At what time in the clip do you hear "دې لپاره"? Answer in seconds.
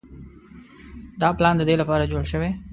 1.69-2.09